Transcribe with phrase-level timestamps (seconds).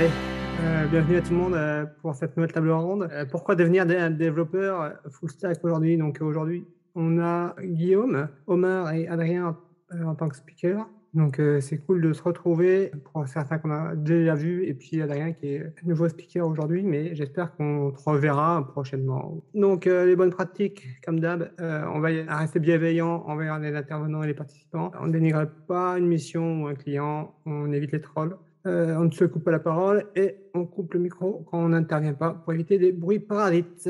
[0.00, 3.08] Euh, bienvenue à tout le monde euh, pour cette nouvelle table ronde.
[3.12, 5.98] Euh, pourquoi devenir développeur full stack aujourd'hui?
[5.98, 9.58] Donc aujourd'hui, on a Guillaume, Omar et Adrien
[10.02, 10.88] en tant que speaker.
[11.12, 15.32] Donc c'est cool de se retrouver pour certains qu'on a déjà vus et puis Adrien
[15.32, 19.42] qui est nouveau speaker aujourd'hui, mais j'espère qu'on te reverra prochainement.
[19.54, 24.34] Donc les bonnes pratiques, comme d'hab, on va rester bienveillant envers les intervenants et les
[24.34, 24.92] participants.
[25.00, 28.36] On ne dénigre pas une mission ou un client, on évite les trolls.
[28.66, 31.70] Euh, on ne se coupe pas la parole et on coupe le micro quand on
[31.70, 33.88] n'intervient pas pour éviter des bruits parasites.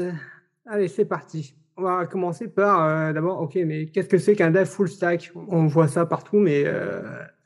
[0.67, 1.57] Allez, c'est parti.
[1.77, 5.33] On va commencer par euh, d'abord, ok, mais qu'est-ce que c'est qu'un dev full stack?
[5.49, 7.01] On voit ça partout, mais euh,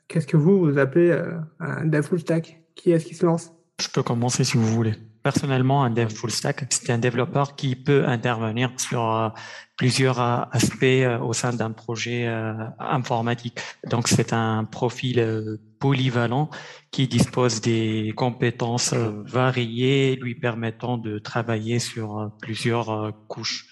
[0.07, 2.61] qu'est-ce que vous, vous appelez euh, un dev full stack?
[2.75, 3.53] Qui est-ce qui se lance?
[3.81, 4.93] Je peux commencer si vous voulez.
[5.23, 9.33] Personnellement, un dev full stack, c'est un développeur qui peut intervenir sur
[9.77, 13.59] plusieurs euh, aspects euh, au sein d'un projet euh, informatique.
[13.89, 16.49] Donc, c'est un profil polyvalent
[16.91, 23.67] qui dispose des compétences variées, lui permettant de travailler sur plusieurs couches.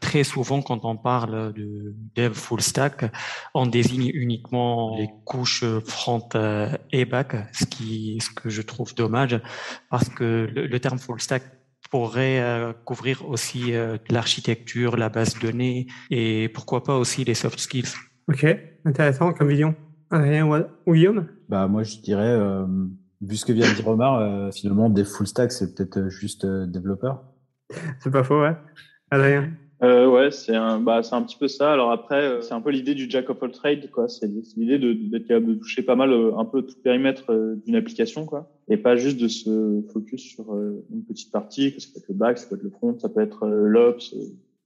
[0.00, 3.10] Très souvent, quand on parle de dev full stack,
[3.54, 6.28] on désigne uniquement les couches front
[6.92, 9.40] et back, ce qui, ce que je trouve dommage,
[9.88, 11.55] parce que le, le terme full stack
[11.88, 17.34] pourrait euh, couvrir aussi euh, l'architecture, la base de données et pourquoi pas aussi les
[17.34, 17.94] soft skills.
[18.28, 18.46] Ok,
[18.84, 19.74] intéressant comme vision.
[20.10, 20.46] Adrien
[20.86, 22.64] ou Guillaume Bah moi je dirais, euh,
[23.20, 26.44] vu ce que vient de dire Omar, euh, finalement des full stack c'est peut-être juste
[26.44, 27.24] euh, développeur.
[28.00, 28.56] C'est pas faux, ouais.
[29.10, 29.50] Adrien?
[29.82, 31.72] Euh, ouais, c'est un, bah, c'est un petit peu ça.
[31.72, 34.08] Alors après, euh, c'est un peu l'idée du jack of all trades, quoi.
[34.08, 37.56] C'est l'idée d'être capable de toucher pas mal, euh, un peu tout le périmètre euh,
[37.66, 38.50] d'une application, quoi.
[38.68, 42.14] Et pas juste de se focus sur une petite partie, que ça peut être le
[42.14, 44.14] back, ça peut être le front, ça peut être l'ops.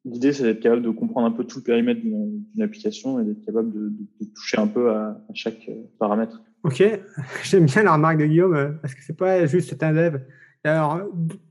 [0.07, 3.45] L'idée, c'est d'être capable de comprendre un peu tout le périmètre d'une application et d'être
[3.45, 3.93] capable de,
[4.35, 6.41] toucher un peu à, chaque paramètre.
[6.63, 6.83] Ok,
[7.45, 10.21] j'aime bien la remarque de Guillaume parce que c'est pas juste un dev.
[10.63, 11.01] Alors,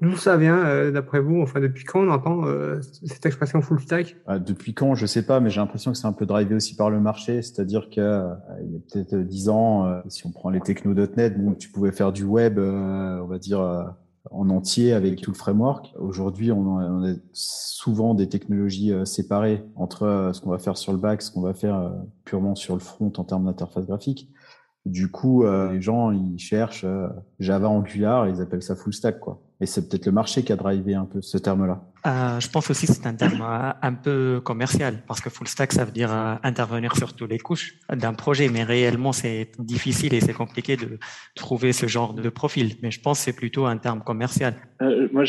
[0.02, 3.80] d'où ça vient, euh, d'après vous Enfin, depuis quand on entend euh, cette expression full
[3.80, 4.16] stack?
[4.28, 4.94] Ah, depuis quand?
[4.94, 7.42] Je sais pas, mais j'ai l'impression que c'est un peu drivé aussi par le marché,
[7.42, 8.30] c'est-à-dire que euh,
[8.64, 11.70] il y a peut-être euh, dix ans, euh, si on prend les techno.net, bon, tu
[11.70, 13.60] pouvais faire du web, euh, on va dire.
[13.62, 13.84] euh,
[14.32, 15.96] en entier avec tout le framework.
[15.98, 20.92] Aujourd'hui, on, a- souvent des technologies euh, séparées entre euh, ce qu'on va faire sur
[20.92, 21.90] le back, ce qu'on va faire euh,
[22.26, 24.30] purement sur le front en termes d'interface graphique.
[24.90, 27.08] Du coup, euh, les gens, ils cherchent euh,
[27.40, 29.40] Java Angular, ils appellent ça full stack, quoi.
[29.62, 31.84] Et c'est peut-être le marché qui a drivé un peu ce terme-là.
[32.08, 35.50] Euh, je pense aussi que c'est un terme euh, un peu commercial parce que full
[35.50, 39.52] stack, ça veut dire euh, intervenir sur toutes les couches d'un projet, mais réellement, c'est
[39.60, 40.98] difficile et c'est compliqué de
[41.36, 42.76] trouver ce genre de profil.
[42.82, 44.54] Mais je pense que c'est plutôt un terme commercial.
[44.82, 45.26] Euh, moi,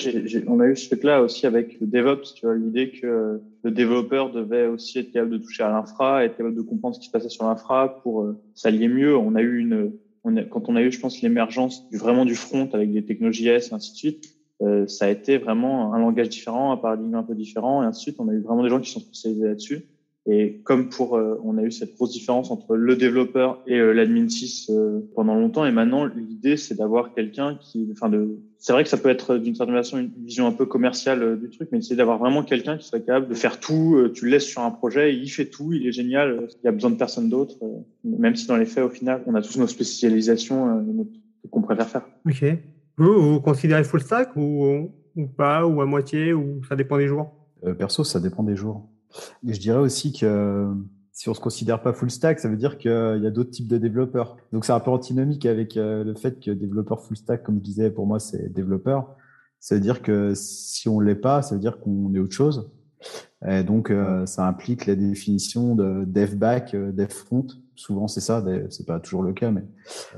[0.46, 4.30] on a eu ce truc-là aussi avec le DevOps, tu vois, l'idée que le développeur
[4.30, 7.10] devait aussi être capable de toucher à l'infra, être capable de comprendre ce qui se
[7.10, 9.16] passait sur l'infra pour euh, s'allier mieux.
[9.16, 9.92] On a eu une,
[10.24, 13.70] on quand on a eu, je pense, l'émergence vraiment du front avec des technologies S
[13.70, 14.24] et ainsi de suite,
[14.62, 18.00] euh, ça a été vraiment un langage différent, un paradigme un peu différent, et ainsi
[18.00, 18.16] de suite.
[18.18, 19.86] On a eu vraiment des gens qui sont spécialisés là-dessus.
[20.32, 23.92] Et comme pour, euh, on a eu cette grosse différence entre le développeur et euh,
[23.92, 28.72] l'admin 6 euh, pendant longtemps, et maintenant l'idée c'est d'avoir quelqu'un qui, enfin de, c'est
[28.72, 31.50] vrai que ça peut être d'une certaine façon une vision un peu commerciale euh, du
[31.50, 33.96] truc, mais c'est d'avoir vraiment quelqu'un qui soit capable de faire tout.
[33.96, 36.30] euh, tu le laisses sur un projet, il fait tout, il est génial.
[36.30, 38.90] euh, Il y a besoin de personne d'autre, euh, même si dans les faits au
[38.90, 41.04] final, on a tous nos spécialisations euh,
[41.50, 42.06] qu'on préfère faire.
[42.24, 42.44] Ok.
[42.98, 46.98] Vous, vous vous considérez full stack ou, ou pas, ou à moitié, ou ça dépend
[46.98, 47.32] des jours?
[47.64, 48.86] Euh, perso, ça dépend des jours.
[49.44, 50.72] Je dirais aussi que
[51.20, 53.68] si on se considère pas full stack, ça veut dire qu'il y a d'autres types
[53.68, 54.38] de développeurs.
[54.54, 57.62] Donc c'est un peu antinomique avec euh, le fait que développeur full stack, comme je
[57.62, 59.16] disais, pour moi c'est développeur.
[59.58, 62.70] Ça veut dire que si on l'est pas, ça veut dire qu'on est autre chose.
[63.46, 67.46] Et donc euh, ça implique la définition de dev back, euh, dev front.
[67.74, 69.64] Souvent c'est ça, c'est pas toujours le cas, mais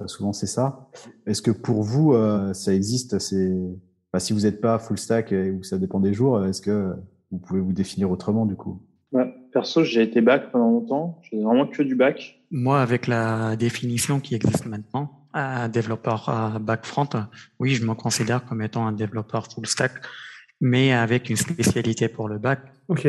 [0.07, 0.89] souvent c'est ça.
[1.27, 2.13] Est-ce que pour vous
[2.55, 6.93] ça existe si vous n'êtes pas full stack ou ça dépend des jours, est-ce que
[7.33, 8.81] vous pouvez vous définir autrement du coup
[9.13, 9.35] Ouais.
[9.53, 11.21] Perso, j'ai été bac pendant longtemps.
[11.23, 12.41] Je faisais vraiment que du bac.
[12.51, 17.09] Moi, avec la définition qui existe maintenant, un développeur euh, back front,
[17.59, 19.93] oui, je me considère comme étant un développeur full stack,
[20.63, 22.61] mais avec une spécialité pour le back.
[22.89, 23.07] Ok.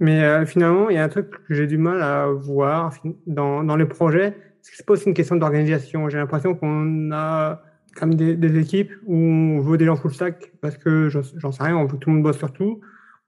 [0.00, 2.92] Mais euh, finalement, il y a un truc que j'ai du mal à voir
[3.26, 4.36] dans, dans les projets.
[4.60, 6.08] C'est pas aussi une question d'organisation?
[6.10, 7.62] J'ai l'impression qu'on a
[7.96, 11.52] comme des, des équipes où on veut des gens full stack parce que j'en j'en
[11.52, 12.80] sais rien, on veut que tout le monde bosse sur tout.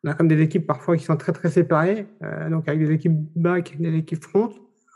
[0.06, 2.92] On a comme des équipes parfois qui sont très très séparées, euh, donc avec des
[2.92, 4.50] équipes back, des équipes front.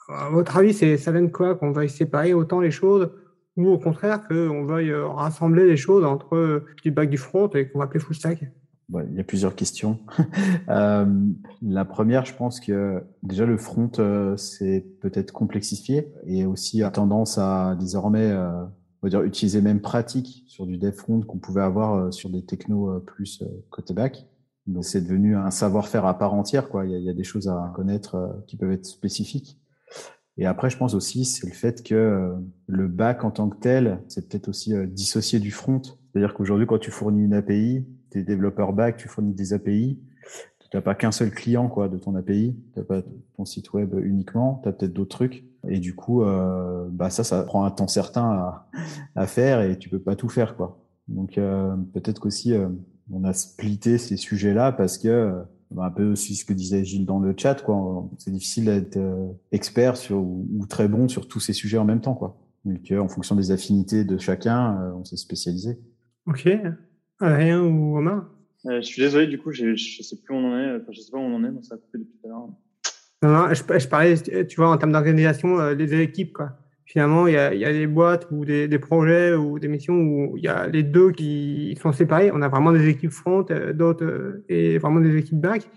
[0.09, 3.11] À votre avis, c'est ça vient de quoi qu'on veuille séparer autant les choses
[3.57, 7.49] ou au contraire qu'on veuille euh, rassembler les choses entre euh, du back du front
[7.49, 8.45] et qu'on va appeler full stack?
[8.93, 9.99] Il y a plusieurs questions.
[10.69, 13.91] La première, je pense que déjà le front,
[14.37, 20.45] c'est peut-être complexifié et aussi a tendance à désormais on va dire, utiliser même pratique
[20.49, 24.27] sur du dev front qu'on pouvait avoir sur des technos plus côté back.
[24.71, 26.69] Donc c'est devenu un savoir-faire à part entière.
[26.69, 26.87] Quoi.
[26.87, 29.59] Il, y a, des choses à connaître qui peuvent être spécifiques.
[30.39, 32.33] Et après, je pense aussi, c'est le fait que
[32.67, 35.83] le back en tant que tel, c'est peut-être aussi dissocié du front.
[35.83, 39.99] C'est-à-dire qu'aujourd'hui, quand tu fournis une API, tu es développeur back, tu fournis des API,
[40.71, 43.03] tu n'as pas qu'un seul client quoi, de ton API, tu n'as pas
[43.37, 45.45] ton site web uniquement, tu as peut-être d'autres trucs.
[45.69, 48.69] Et du coup, euh, bah ça, ça prend un temps certain à,
[49.17, 50.57] à, faire et tu peux pas tout faire.
[50.57, 50.79] quoi.
[51.09, 52.69] Donc euh, peut-être qu'aussi, euh,
[53.13, 56.85] on a splitté ces sujets-là parce que, euh, bah, un peu aussi ce que disait
[56.85, 58.09] Gilles dans le chat, quoi.
[58.19, 62.01] c'est difficile d'être euh, expert sur, ou, très bon sur tous ces sujets en même
[62.01, 62.15] temps.
[62.15, 62.37] Quoi.
[62.65, 65.79] Donc en fonction des affinités de chacun, on s'est spécialisé.
[66.27, 66.49] Ok.
[67.21, 68.29] Rien ou Romain?
[68.67, 70.77] Euh, je suis désolé, du coup, je ne sais plus où on en est.
[70.77, 72.31] Enfin, je sais pas où on en est, mais ça a coupé depuis tout à
[72.31, 72.49] l'heure.
[73.23, 74.17] Non, non, je, je, parlais,
[74.47, 76.53] tu vois, en termes d'organisation, euh, des équipes, quoi.
[76.91, 79.95] Finalement, il y a, y a, des boîtes ou des, des, projets ou des missions
[79.95, 82.33] où il y a les deux qui sont séparés.
[82.35, 85.71] On a vraiment des équipes front, euh, d'autres euh, et vraiment des équipes back,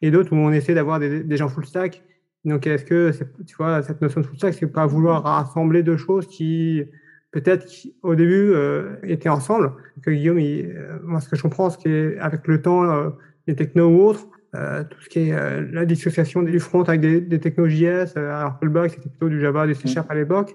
[0.00, 2.04] et d'autres où on essaie d'avoir des, des, gens full stack.
[2.44, 3.10] Donc, est-ce que,
[3.44, 6.84] tu vois, cette notion de full stack, c'est pas vouloir rassembler deux choses qui
[7.32, 7.66] peut-être
[8.02, 9.72] au début euh, étaient ensemble?
[10.02, 13.10] Que Guillaume, il, euh, moi, ce que je comprends, c'est qu'avec le temps, euh,
[13.48, 17.20] les technos ou autres, tout ce qui est euh, la dissociation du front avec des,
[17.20, 20.14] des technos JS, alors que le back c'était plutôt du Java, du C Sharp à
[20.14, 20.54] l'époque.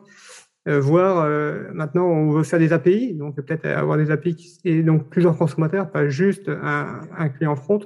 [0.66, 1.28] voire
[1.74, 5.38] maintenant, on veut faire des API, donc peut-être avoir des API qui, et donc plusieurs
[5.38, 7.80] consommateurs, pas juste un, un client front,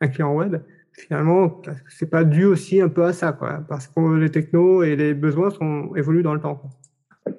[0.00, 0.56] un client web
[1.00, 4.96] finalement, c'est pas dû aussi un peu à ça, quoi, parce que les technos et
[4.96, 6.56] les besoins sont évoluent dans le temps.
[6.56, 6.70] Quoi.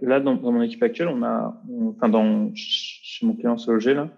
[0.01, 3.94] Là, dans, dans, mon équipe actuelle, on a, on, enfin, dans, chez mon client Sologé,
[3.94, 4.09] là,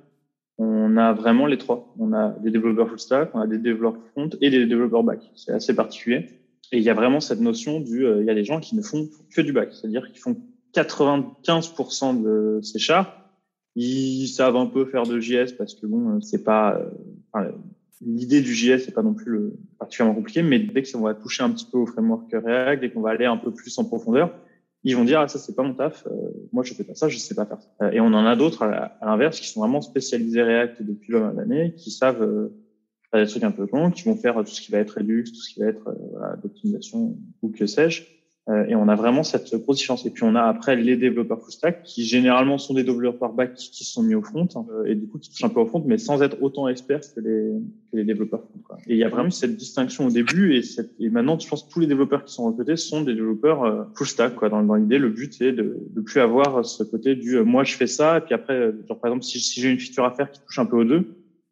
[0.57, 1.93] on a vraiment les trois.
[1.99, 5.19] On a des développeurs full stack, on a des développeurs front et des développeurs back.
[5.35, 6.29] C'est assez particulier.
[6.71, 8.75] Et il y a vraiment cette notion du, euh, il y a des gens qui
[8.75, 9.69] ne font que du back.
[9.73, 10.37] C'est-à-dire qu'ils font
[10.73, 13.09] 95% de C Sharp.
[13.75, 16.79] Ils savent un peu faire de JS parce que bon, c'est pas,
[17.35, 17.51] euh,
[18.01, 21.49] l'idée du JS c'est pas non plus particulièrement compliqué, mais dès qu'on va toucher un
[21.49, 24.31] petit peu au framework React, dès qu'on va aller un peu plus en profondeur,
[24.83, 26.11] ils vont dire ah, ça c'est pas mon taf, euh,
[26.51, 27.85] moi je fais pas ça, je sais pas faire ça.
[27.85, 31.31] Euh, et on en a d'autres à, l'inverse qui sont vraiment spécialisés React depuis pas
[31.31, 32.49] mal qui savent euh,
[33.09, 35.23] faire des trucs un peu longs, qui vont faire tout ce qui va être Redux,
[35.23, 38.03] tout ce qui va être euh, voilà, d'optimisation ou que sais-je.
[38.49, 40.05] Euh, et on a vraiment cette grosse différence.
[40.05, 43.53] Et puis on a après les développeurs full stack qui généralement sont des développeurs back
[43.53, 45.81] qui, sont mis au front euh, et du coup qui touchent un peu au front,
[45.85, 47.53] mais sans être autant experts que les,
[47.91, 48.43] que les développeurs.
[48.67, 48.77] Quoi.
[48.87, 51.63] Et il y a vraiment cette distinction au début et, cette, et maintenant je pense
[51.63, 54.35] que tous les développeurs qui sont recrutés sont des développeurs euh, full stack.
[54.35, 54.49] Quoi.
[54.49, 57.87] Dans, l'idée, le but c'est de ne plus avoir ce côté du moi je fais
[57.87, 60.41] ça et puis après, genre par exemple si, si j'ai une feature à faire qui
[60.41, 61.03] touche un peu aux deux,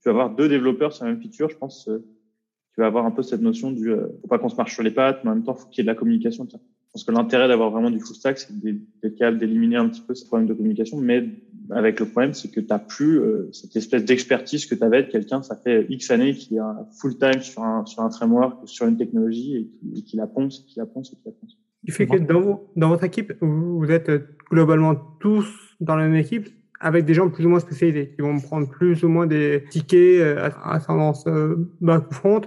[0.01, 1.85] tu vas avoir deux développeurs sur la même feature, je pense.
[1.85, 4.91] tu vas avoir un peu cette notion du faut pas qu'on se marche sur les
[4.91, 6.45] pattes, mais en même temps faut qu'il y ait de la communication.
[6.93, 10.01] Je pense que l'intérêt d'avoir vraiment du full stack, c'est d'être capable d'éliminer un petit
[10.01, 11.25] peu ce problème de communication, mais
[11.69, 15.03] avec le problème, c'est que tu n'as plus euh, cette espèce d'expertise que tu avais
[15.03, 16.59] de quelqu'un, ça fait X années qui est
[16.99, 20.27] full time sur un, sur un framework, sur une technologie et qui, et qui la
[20.27, 21.57] ponce, qui la ponce et qui la ponce.
[21.83, 24.11] Il fait que dans, dans votre équipe, vous êtes
[24.49, 25.47] globalement tous
[25.79, 26.49] dans la même équipe
[26.81, 30.19] avec des gens plus ou moins spécialisés qui vont prendre plus ou moins des tickets
[30.19, 32.41] euh, à tendance euh, back ou front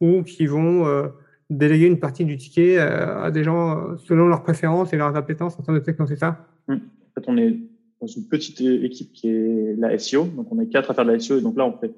[0.00, 1.08] ou qui vont euh,
[1.50, 5.16] déléguer une partie du ticket euh, à des gens euh, selon leurs préférences et leurs
[5.16, 6.46] appétences en termes de techno, c'est ça?
[6.68, 6.74] Mmh.
[6.74, 7.56] En fait, on est
[8.00, 10.24] dans une petite équipe qui est la SEO.
[10.24, 11.38] Donc, on est quatre à faire de la SEO.
[11.38, 11.92] Et donc là, on fait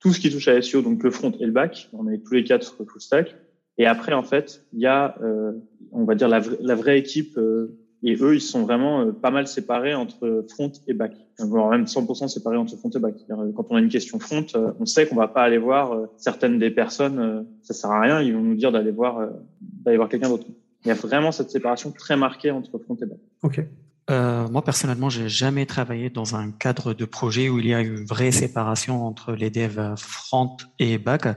[0.00, 1.88] tout ce qui touche à SEO, donc le front et le back.
[1.92, 3.36] On est tous les quatre full stack.
[3.78, 5.52] Et après, en fait, il y a, euh,
[5.92, 9.30] on va dire, la, la vraie équipe euh, et eux, ils sont vraiment euh, pas
[9.30, 13.14] mal séparés entre front et back, voire même 100% séparés entre front et back.
[13.30, 15.96] Euh, quand on a une question front, euh, on sait qu'on va pas aller voir
[16.16, 19.28] certaines des personnes, ça sert à rien, ils vont nous dire d'aller voir,
[19.60, 20.46] d'aller voir quelqu'un d'autre.
[20.84, 23.18] Il y a vraiment cette séparation très marquée entre front et back.
[23.44, 23.64] Ok.
[24.10, 27.80] Euh, moi personnellement, j'ai jamais travaillé dans un cadre de projet où il y a
[27.80, 31.28] une vraie séparation entre les devs front et back,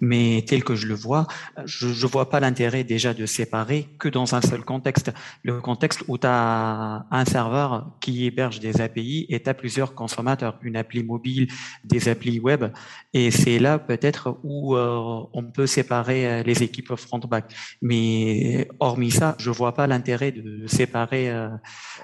[0.00, 1.26] mais tel que je le vois,
[1.66, 5.12] je ne vois pas l'intérêt déjà de séparer que dans un seul contexte.
[5.42, 9.94] Le contexte où tu as un serveur qui héberge des API et tu as plusieurs
[9.94, 11.48] consommateurs, une appli mobile,
[11.84, 12.64] des applis web,
[13.12, 17.52] et c'est là peut-être où euh, on peut séparer euh, les équipes front-back.
[17.82, 21.48] Mais hormis ça, je vois pas l'intérêt de séparer euh,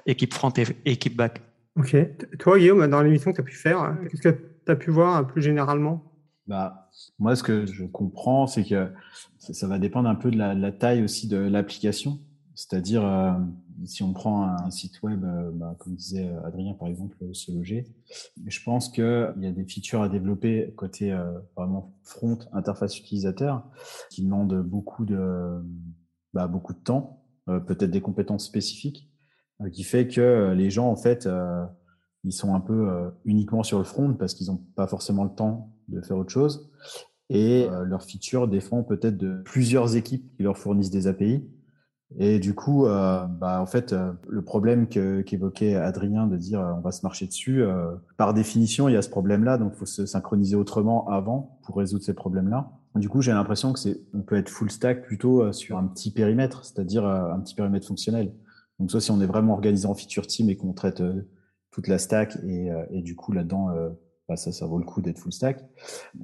[0.06, 1.40] équipe front et équipe back.
[1.76, 1.96] Ok.
[2.38, 4.28] Toi, Guillaume, dans l'émission que tu as pu faire, qu'est-ce que
[4.64, 6.04] tu as pu voir plus généralement?
[6.46, 8.90] Bah, Moi, ce que je comprends, c'est que
[9.38, 12.18] ça, va dépendre un peu de la, la taille aussi de l'application.
[12.54, 13.32] C'est-à-dire, euh,
[13.86, 17.86] si on prend un site web, euh, bah, comme disait Adrien par exemple, se loger,
[18.46, 23.64] je pense qu'il y a des features à développer côté euh, vraiment front, interface utilisateur,
[24.10, 25.62] qui demandent beaucoup de,
[26.34, 29.08] bah, beaucoup de temps, peut-être des compétences spécifiques.
[29.70, 31.28] Qui fait que les gens, en fait,
[32.24, 35.72] ils sont un peu uniquement sur le front parce qu'ils n'ont pas forcément le temps
[35.88, 36.70] de faire autre chose.
[37.28, 41.44] Et leurs features défendent peut-être de plusieurs équipes qui leur fournissent des API.
[42.18, 46.72] Et du coup, euh, bah, en fait, euh, le problème qu'évoquait Adrien de dire euh,
[46.76, 47.64] on va se marcher dessus,
[48.16, 51.76] par définition, il y a ce problème-là, donc il faut se synchroniser autrement avant pour
[51.76, 52.70] résoudre ces problèmes-là.
[52.94, 56.10] Du coup, j'ai l'impression que c'est, on peut être full stack plutôt sur un petit
[56.10, 58.32] périmètre, c'est-à-dire un petit périmètre fonctionnel.
[58.82, 61.02] Donc, soit si on est vraiment organisé en feature team et qu'on traite
[61.70, 63.68] toute la stack et, et du coup là-dedans
[64.28, 65.64] bah, ça, ça vaut le coup d'être full stack.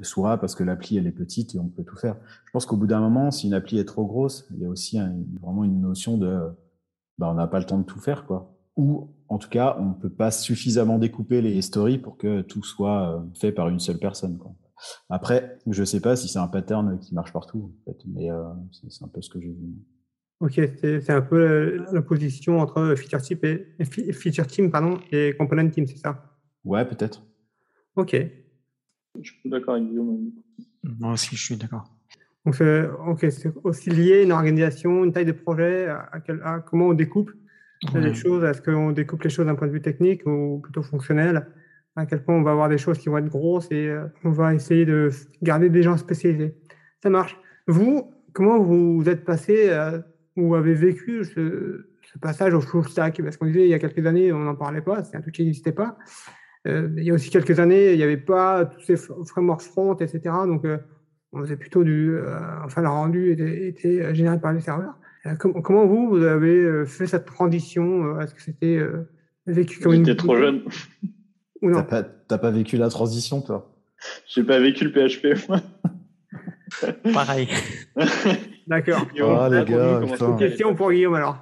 [0.02, 2.16] Soit parce que l'appli, elle est petite et on peut tout faire.
[2.46, 4.68] Je pense qu'au bout d'un moment, si une appli est trop grosse, il y a
[4.68, 4.98] aussi
[5.40, 6.40] vraiment une notion de,
[7.18, 8.54] bah, on n'a pas le temps de tout faire, quoi.
[8.76, 12.62] Ou, en tout cas, on ne peut pas suffisamment découper les stories pour que tout
[12.62, 14.52] soit euh, fait par une seule personne, quoi.
[15.10, 17.72] Après, je ne sais pas si c'est un pattern qui marche partout,
[18.06, 18.44] mais euh,
[18.88, 19.74] c'est un peu ce que j'ai vu.
[20.40, 25.86] Ok, c'est un peu l'opposition entre feature team et, feature team pardon, et component team,
[25.86, 26.36] c'est ça?
[26.64, 27.24] Ouais, peut-être.
[27.96, 28.16] Ok.
[29.20, 30.30] Je suis d'accord avec Guillaume.
[30.84, 31.84] Moi aussi, je suis d'accord.
[32.44, 37.30] Donc, c'est aussi lié à une organisation, une taille de projet, à, comment on découpe
[37.94, 38.44] les choses.
[38.44, 41.46] Est-ce qu'on découpe les choses d'un point de vue technique ou plutôt fonctionnel
[41.96, 44.30] À quel point on va avoir des choses qui vont être grosses et euh, on
[44.30, 45.10] va essayer de
[45.42, 46.54] garder des gens spécialisés.
[47.02, 47.36] Ça marche.
[47.66, 49.98] Vous, comment vous êtes passé euh,
[50.38, 53.78] ou avez vécu ce, ce passage au full stack Parce qu'on disait il y a
[53.78, 55.98] quelques années, on n'en parlait pas, c'est un truc qui n'existait pas.
[56.66, 59.96] Euh, il y a aussi quelques années, il n'y avait pas tous ces frameworks front,
[59.96, 60.20] etc.
[60.46, 60.78] Donc, euh,
[61.32, 62.14] on faisait plutôt du.
[62.14, 64.94] Euh, enfin, le rendu était, généré par les serveurs.
[65.38, 68.80] comment vous, vous avez fait cette transition Est-ce que c'était
[69.46, 70.04] vécu comme une.
[70.04, 70.62] J'étais trop jeune.
[71.62, 73.74] Ou non T'as pas, pas vécu la transition, toi?
[74.26, 75.60] J'ai pas vécu le PHP, moi.
[77.12, 77.48] Pareil.
[78.68, 79.06] D'accord.
[79.18, 81.38] Ah, les gars, une question pour Guillaume alors.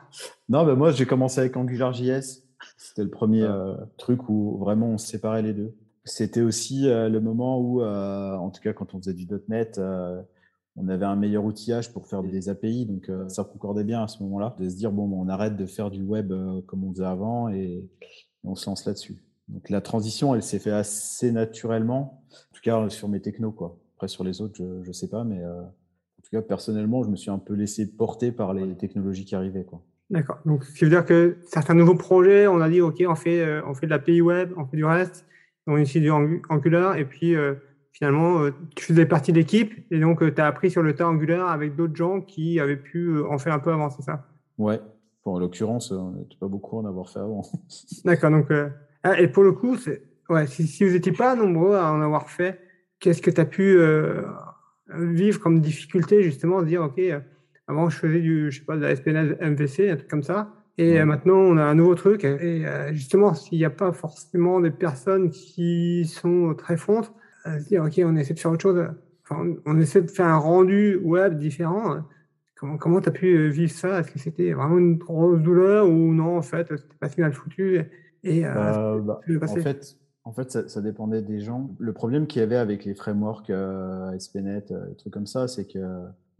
[0.48, 2.44] Non, ben moi j'ai commencé avec AngularJS.
[2.76, 5.74] C'était le premier euh, truc où vraiment on séparait les deux.
[6.04, 9.80] C'était aussi euh, le moment où, euh, en tout cas quand on faisait du .NET,
[10.76, 14.22] on avait un meilleur outillage pour faire des API, donc ça concordait bien à ce
[14.22, 16.32] moment-là, de se dire bon, on arrête de faire du web
[16.66, 17.88] comme on faisait avant et,
[18.44, 19.20] on se lance là-dessus.
[19.48, 23.76] Donc la transition, elle s'est fait assez naturellement, en tout cas sur mes technos quoi.
[23.96, 25.42] Après sur les autres, je ne sais pas, mais
[26.26, 29.64] tout cas personnellement, je me suis un peu laissé porter par les technologies qui arrivaient
[29.64, 29.82] quoi.
[30.10, 30.38] D'accord.
[30.44, 33.40] Donc, ce qui veut dire que certains nouveaux projets, on a dit, OK, on fait,
[33.40, 35.26] euh, on fait de l'API web, on fait du reste,
[35.66, 37.54] on utilise du Angular, et puis euh,
[37.92, 41.08] finalement, euh, tu faisais partie de l'équipe, et donc tu as appris sur le tas
[41.08, 44.26] Angular avec d'autres gens qui avaient pu en faire un peu avant, c'est ça?
[44.58, 44.80] Ouais.
[45.24, 47.42] Bon, en l'occurrence, on n'était pas beaucoup en avoir fait avant.
[48.04, 48.30] D'accord.
[48.30, 48.46] Donc,
[49.02, 49.76] ah, et pour le coup,
[50.28, 52.60] ouais, si, si vous n'étiez pas nombreux à en avoir fait,
[53.00, 53.76] qu'est-ce que tu as pu
[54.94, 57.00] vivre comme difficulté, justement, se dire, OK,
[57.68, 60.52] avant, je faisais du, je sais pas, de la SPNet MVC, un truc comme ça.
[60.78, 62.24] Et euh, maintenant, on a un nouveau truc.
[62.24, 67.12] Et euh, justement, s'il n'y a pas forcément des personnes qui sont très fontes,
[67.44, 68.86] à se dire, OK, on essaie de faire autre chose.
[69.22, 72.04] Enfin, on essaie de faire un rendu web différent.
[72.56, 74.00] Comment comment tu as pu euh, vivre ça?
[74.00, 77.32] Est-ce que c'était vraiment une grosse douleur ou non, en fait, c'était pas si mal
[77.32, 77.80] foutu?
[78.22, 81.70] Et, euh, bah, En fait, en fait ça, dépendait des gens.
[81.78, 85.66] Le problème qu'il y avait avec les frameworks euh, SPNet, des trucs comme ça, c'est
[85.66, 85.78] que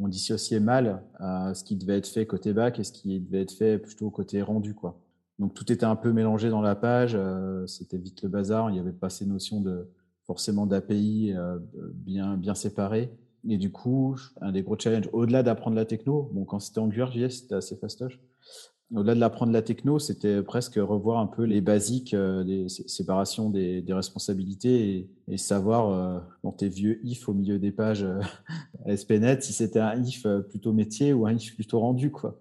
[0.01, 3.43] on dissociait mal à ce qui devait être fait côté bac et ce qui devait
[3.43, 4.75] être fait plutôt côté rendu.
[5.39, 8.75] Donc tout était un peu mélangé dans la page, euh, c'était vite le bazar, il
[8.75, 9.89] n'y avait pas ces notions de
[10.27, 11.59] forcément d'API euh,
[11.95, 13.11] bien, séparées.
[13.49, 17.31] Et du coup, un des gros challenges, au-delà d'apprendre la techno, bon, quand c'était AngularJS,
[17.31, 18.19] c'était assez fastoche,
[18.95, 23.51] au-delà de l'apprendre la techno, c'était presque revoir un peu les basiques, euh, des séparations
[23.51, 28.21] des, des responsabilités et, savoir euh, dans tes vieux if au milieu des pages euh,
[28.97, 32.13] SPNet si c'était un if plutôt métier ou un if plutôt rendu.
[32.13, 32.39] Quoi.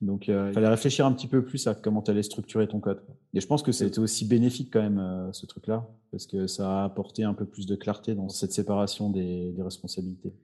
[0.00, 3.00] Donc, il fallait réfléchir un petit peu plus à comment tu allais structurer ton code.
[3.32, 6.84] Et je pense que c'était aussi bénéfique quand même, ce truc-là, parce que ça a
[6.84, 10.34] apporté un peu plus de clarté dans cette séparation des, des responsabilités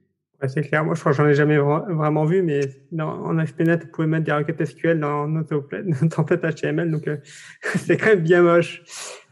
[0.47, 0.83] c'est clair.
[0.83, 2.61] Moi, je crois que j'en ai jamais vraiment vu, mais
[2.99, 5.67] en ASP.NET, vous pouvez mettre des requêtes SQL dans notre
[6.09, 7.17] template HTML, donc euh,
[7.75, 8.83] c'est quand même bien moche.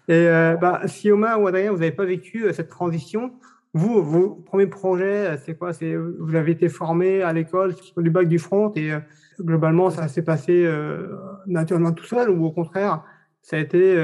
[0.07, 3.33] Et euh, bah, si Omar ou Adrien, vous n'avez pas vécu euh, cette transition,
[3.73, 5.73] vous, vos premiers projets, c'est quoi?
[5.73, 8.91] C'est vous avez été formé à l'école du bac du front et
[9.39, 10.67] globalement, ça s'est passé
[11.45, 13.03] naturellement tout seul ou au contraire,
[13.43, 13.95] ça a été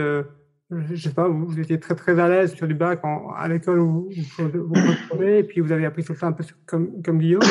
[0.72, 3.02] je sais pas, vous, étiez très très à l'aise sur du bac
[3.36, 7.02] à l'école où vous, vous, et puis vous avez appris sur ça un peu comme,
[7.04, 7.44] comme Guillaume.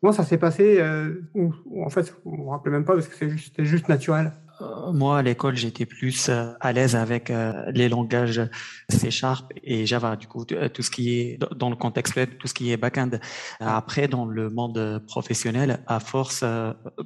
[0.00, 1.52] Comment ça s'est passé euh, ou,
[1.82, 4.32] En fait, on ne rappelle même pas parce que c'était juste, juste, naturel.
[4.60, 7.32] euh, moi, à l'école, j'étais plus à l'aise avec
[7.72, 8.40] les langages
[8.88, 10.16] C Sharp et Java.
[10.16, 13.18] Du coup, tout ce qui est dans le contexte web, tout ce qui est backend.
[13.60, 16.44] Après, dans le monde professionnel, à force,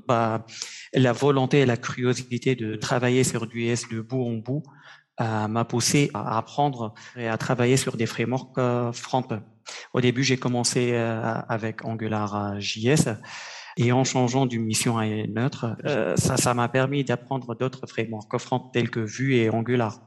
[0.06, 0.44] bah,
[0.92, 4.62] la volonté et la curiosité de travailler sur du S de bout en bout
[5.20, 8.58] m'a poussé à apprendre et à travailler sur des frameworks
[8.92, 9.25] front.
[9.92, 13.08] Au début, j'ai commencé avec Angular JS
[13.78, 17.87] et en changeant d'une mission à une autre, euh, ça, ça m'a permis d'apprendre d'autres
[17.87, 20.00] frameworks front tels que Vue et Angular.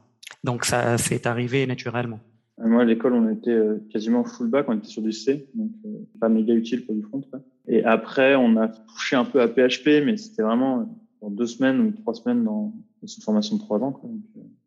[0.44, 2.20] Donc ça, c'est arrivé naturellement.
[2.58, 5.70] Moi, à l'école, on était euh, quasiment full back, on était sur du C, donc
[5.86, 5.88] euh,
[6.20, 7.22] pas méga utile pour du front.
[7.66, 11.80] Et après, on a touché un peu à PHP, mais c'était vraiment en deux semaines
[11.80, 12.74] ou trois semaines dans,
[13.06, 13.92] cette formation de trois ans.
[13.92, 14.10] Quoi.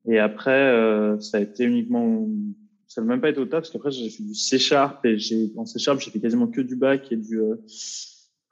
[0.08, 2.28] et après, ça a été uniquement,
[2.88, 5.18] ça n'a même pas été au top, parce qu'après, j'ai fait du C Sharp, et
[5.18, 7.40] j'ai, en C Sharp, j'ai fait quasiment que du back et du,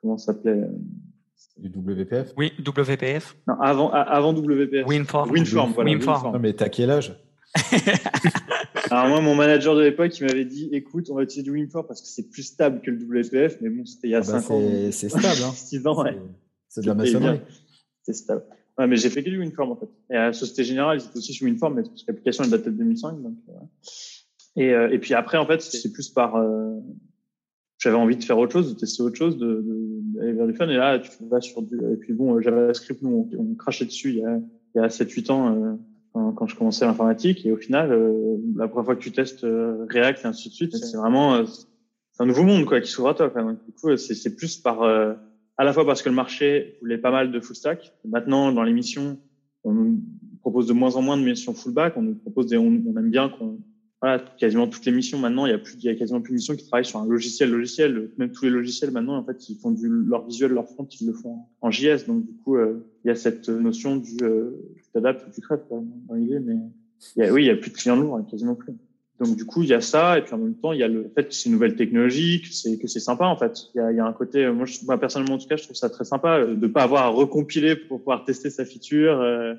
[0.02, 0.68] comment ça s'appelait euh,
[1.58, 3.38] du WPF Oui, WPF.
[3.48, 4.88] Non, avant, avant WPF.
[4.88, 5.32] Winform.
[5.32, 5.92] Winform, voilà.
[5.92, 6.34] Winform.
[6.34, 7.16] Non, mais t'as quel âge?
[8.90, 11.86] Alors moi, mon manager de l'époque, il m'avait dit, écoute, on va utiliser du Winform
[11.88, 14.36] parce que c'est plus stable que le WPF, mais bon, c'était il y a 5
[14.36, 14.92] ah bah ans.
[14.92, 15.52] C'est stable, hein.
[15.56, 16.18] 6 ans, ouais.
[16.68, 17.42] C'est de la maçonnerie.
[18.02, 18.44] C'est stable.
[18.78, 19.90] Ouais, mais j'ai fait que du Winform, en fait.
[20.10, 22.66] Et à Société Générale, ils étaient aussi sur Winform, mais parce que l'application, elle date
[22.66, 23.34] de 2005, donc,
[24.56, 26.80] et, euh, et puis après, en fait, c'est plus par, euh,
[27.80, 30.70] j'avais envie de faire autre chose, de tester autre chose, d'aller de, vers du fun.
[30.70, 31.76] Et là, tu vas sur du.
[31.92, 34.40] Et puis bon, JavaScript, nous, on, on crachait dessus il y a,
[34.76, 35.56] il y a 7-8 ans
[36.16, 37.46] euh, quand, je commençais l'informatique.
[37.46, 40.54] Et au final, euh, la première fois que tu testes euh, React et ainsi de
[40.54, 43.30] suite, c'est vraiment c'est un nouveau monde quoi qui s'ouvre à toi.
[43.30, 43.44] Quoi.
[43.44, 44.82] Donc, du coup, c'est plus par
[45.58, 47.94] à la fois parce que le marché voulait pas mal de full stack.
[48.06, 49.20] Maintenant, dans l'émission,
[49.64, 50.02] on nous
[50.42, 51.94] propose de moins en moins de missions full back.
[51.96, 53.60] On nous propose des, on, aime bien qu'on
[54.02, 56.32] voilà, quasiment toutes les missions maintenant, il y a plus, il y a quasiment plus
[56.32, 58.12] de missions qui travaillent sur un logiciel logiciel.
[58.18, 61.08] Même tous les logiciels maintenant, en fait, ils font du leur visuel, leur front, ils
[61.08, 62.06] le font en JS.
[62.06, 65.40] Donc du coup, euh, il y a cette notion du euh, tu t'adaptes ou tu
[65.40, 68.74] crèves dans l'idée, mais oui, il y a plus de clients lourds, hein, quasiment plus.
[69.20, 70.88] Donc du coup, il y a ça, et puis en même temps, il y a
[70.88, 73.58] le fait que c'est une nouvelle technologie, que c'est que c'est sympa en fait.
[73.74, 75.56] Il y a, il y a un côté, moi, je, moi personnellement en tout cas,
[75.56, 78.66] je trouve ça très sympa euh, de pas avoir à recompiler pour pouvoir tester sa
[78.66, 79.22] feature.
[79.22, 79.54] Euh,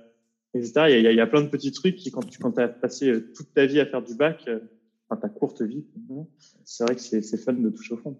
[0.54, 2.68] il y, a, il y a plein de petits trucs qui, quand tu quand as
[2.68, 4.60] passé euh, toute ta vie à faire du bac, euh,
[5.08, 5.84] enfin ta courte vie,
[6.64, 8.16] c'est vrai que c'est fun de toucher au fond.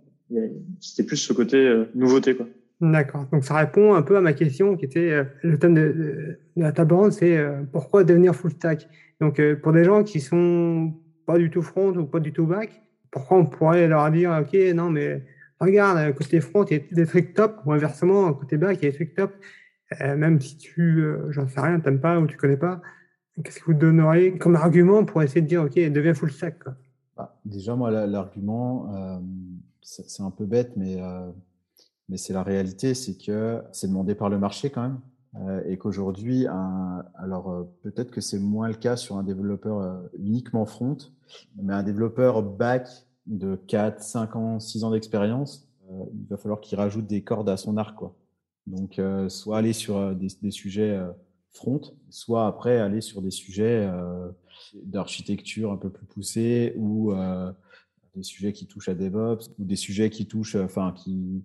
[0.81, 2.49] C'était plus ce côté euh, nouveauté, quoi.
[2.81, 3.27] D'accord.
[3.31, 6.95] Donc ça répond un peu à ma question qui était le thème de, la table
[6.95, 7.39] ronde, c'est
[7.71, 8.89] pourquoi devenir full stack?
[9.21, 10.93] Donc pour des gens qui sont
[11.27, 14.55] pas du tout front ou pas du tout back, pourquoi on pourrait leur dire ok
[14.75, 15.23] non mais
[15.61, 17.61] regarde côté front il y a des trucs top.
[17.65, 19.33] Ou inversement côté back il y a des trucs top.
[20.01, 22.81] Euh, même si tu, euh, j'en sais rien, t'aimes pas ou tu connais pas,
[23.43, 26.59] qu'est-ce que vous donneriez comme argument pour essayer de dire, OK, deviens full stack
[27.17, 29.19] bah, Déjà, moi, l'argument, euh,
[29.83, 30.97] c'est un peu bête, mais,
[32.09, 35.01] mais c'est la réalité, c'est que c'est demandé par le marché quand même.
[35.67, 40.97] Et qu'aujourd'hui, alors peut-être que c'est moins le cas sur un développeur uniquement front,
[41.61, 42.89] mais un développeur back
[43.27, 47.57] de 4, 5 ans, 6 ans d'expérience, il va falloir qu'il rajoute des cordes à
[47.57, 47.97] son arc.
[47.97, 48.15] Quoi.
[48.67, 51.11] Donc, euh, soit aller sur euh, des, des sujets euh,
[51.53, 53.89] front, soit après aller sur des sujets
[54.75, 57.13] d'architecture un peu plus poussés ou
[58.17, 61.45] des sujets qui touchent à DevOps ou des sujets qui touchent, enfin, qui,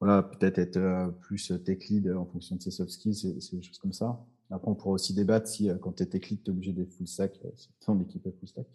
[0.00, 3.78] voilà, peut-être être plus tech lead en fonction de ses soft skills, c'est des choses
[3.78, 4.24] comme ça.
[4.50, 6.92] Après, on pourra aussi débattre si quand tu es tech lead, tu es obligé d'être
[6.92, 8.66] full stack, c'est ton équipe est full stack.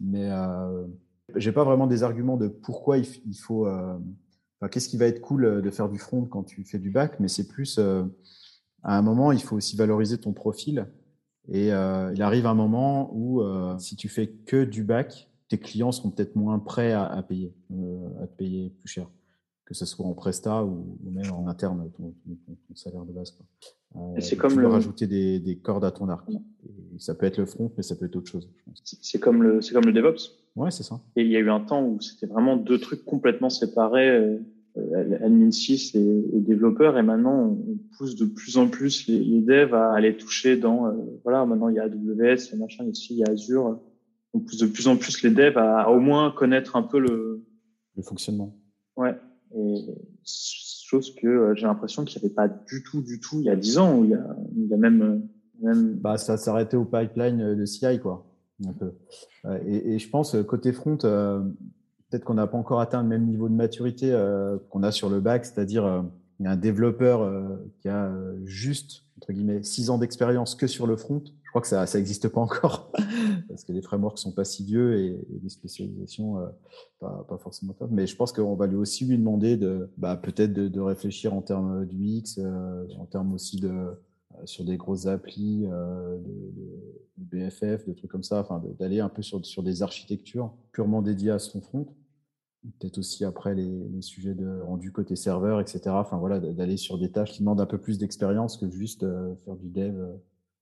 [0.00, 0.86] Mais euh,
[1.34, 3.06] j'ai pas vraiment des arguments de pourquoi il,
[3.38, 3.98] faut euh,
[4.70, 7.20] qu'est-ce qui va être cool euh, de faire du front quand tu fais du back,
[7.20, 8.04] mais c'est plus euh,
[8.82, 10.86] à un moment, il faut aussi valoriser ton profil.
[11.48, 13.40] Et euh, il arrive un moment où
[13.78, 17.54] si tu fais que du back, tes clients seront peut-être moins prêts à, payer,
[18.20, 19.08] à te payer plus cher,
[19.66, 22.14] que ce soit en presta ou, même en interne, ton,
[22.74, 23.36] salaire de base.
[24.20, 26.26] c'est comme le rajouter des, cordes à ton arc.
[26.98, 28.48] ça peut être le front, mais ça peut être autre chose.
[28.84, 30.38] C'est comme le, c'est comme le DevOps.
[30.54, 31.00] Ouais, c'est ça.
[31.16, 34.38] Et il y a eu un temps où c'était vraiment deux trucs complètement séparés, euh,
[35.20, 36.96] admin 6 et, et développeur.
[36.96, 40.86] Et maintenant, on pousse de plus en plus les, les devs à aller toucher dans,
[40.86, 40.92] euh,
[41.24, 43.80] voilà, maintenant il y a AWS, il y a machin, ici il y a Azure.
[44.32, 47.44] On pousse de plus en plus les devs à, au moins connaître un peu le,
[47.96, 48.56] le fonctionnement.
[48.96, 49.14] Ouais.
[49.56, 49.84] Et
[50.24, 53.50] chose que euh, j'ai l'impression qu'il n'y avait pas du tout, du tout il y
[53.50, 55.22] a 10 ans, où il y a, il y a même,
[55.60, 55.94] même...
[55.94, 58.26] Bah, ça s'arrêtait au pipeline de CI, quoi.
[59.66, 61.42] Et, je pense, côté front, euh,
[62.10, 65.10] peut-être qu'on n'a pas encore atteint le même niveau de maturité euh, qu'on a sur
[65.10, 66.02] le bac, c'est-à-dire euh,
[66.38, 68.12] il y a un développeur euh, qui a
[68.44, 71.22] juste, entre guillemets, six ans d'expérience que sur le front.
[71.44, 72.92] Je crois que ça n'existe pas encore
[73.48, 76.36] parce que les frameworks sont pas si vieux et, les spécialisations
[77.00, 77.90] pas, pas, forcément top.
[77.90, 81.32] Mais je pense qu'on va lui aussi lui demander de bah, peut-être de, de, réfléchir
[81.32, 82.42] en termes d'UX,
[82.98, 83.72] en termes aussi de
[84.44, 86.78] sur des grosses applis de,
[87.16, 91.30] BFF, de trucs comme ça, enfin d'aller un peu sur, sur des architectures purement dédiées
[91.30, 91.86] à son front.
[92.78, 95.80] Peut-être aussi après les, sujets de rendu côté serveur, etc.
[95.90, 99.06] Enfin voilà, d'aller sur des tâches qui demandent un peu plus d'expérience que juste
[99.44, 99.94] faire du dev.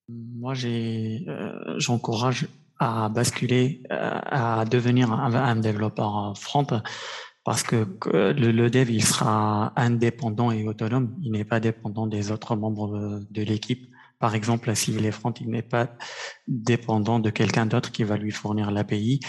[0.09, 1.27] Moi, j'ai,
[1.79, 6.67] j'encourage à basculer, à devenir un, développeur front
[7.45, 11.15] parce que le, dev, il sera indépendant et autonome.
[11.23, 13.87] Il n'est pas dépendant des autres membres de, l'équipe.
[14.19, 15.91] Par exemple, s'il est front, il n'est pas
[16.49, 19.21] dépendant de quelqu'un d'autre qui va lui fournir l'API.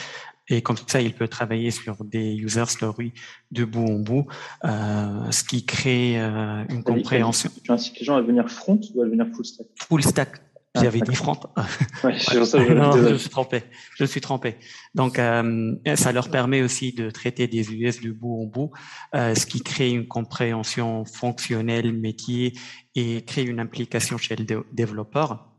[0.50, 3.14] Et comme ça, il peut travailler sur des user stories
[3.52, 4.28] de bout en bout,
[4.64, 7.50] euh, ce qui crée euh, une compréhension.
[7.64, 9.68] Tu incites les gens à devenir front ou à devenir full stack?
[9.88, 10.42] Full stack.
[10.82, 11.40] J'avais dit front.
[12.04, 13.64] Ouais, ça, je, non, je suis trompé.
[13.96, 14.58] Je suis trompé.
[14.94, 18.72] Donc, euh, ça leur permet aussi de traiter des US de bout en bout,
[19.16, 22.58] euh, ce qui crée une compréhension fonctionnelle, métier
[22.96, 25.50] et crée une implication chez le développeur.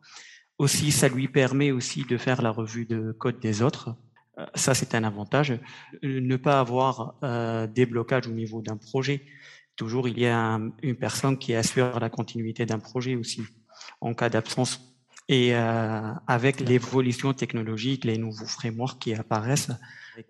[0.58, 3.96] Aussi, ça lui permet aussi de faire la revue de code des autres.
[4.38, 5.58] Euh, ça, c'est un avantage.
[6.02, 9.22] Ne pas avoir euh, des blocages au niveau d'un projet.
[9.76, 13.42] Toujours, il y a une personne qui assure la continuité d'un projet aussi
[14.00, 14.96] en cas d'absence
[15.28, 19.72] et euh, avec l'évolution technologique, les nouveaux frameworks qui apparaissent,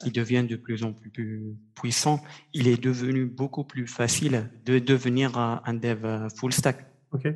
[0.00, 2.22] qui deviennent de plus en plus puissants,
[2.54, 6.86] il est devenu beaucoup plus facile de devenir un dev euh, full stack.
[7.12, 7.28] Ok.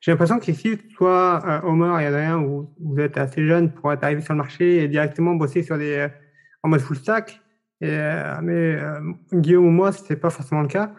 [0.00, 4.02] J'ai l'impression qu'ici, soit euh, Omar et Adrien, vous, vous êtes assez jeunes pour être
[4.02, 6.08] arrivés sur le marché et directement bosser sur des,
[6.62, 7.40] en mode full stack.
[7.82, 7.98] Et,
[8.42, 8.78] mais
[9.32, 10.92] Guillaume ou moi, ce n'est pas forcément le cas.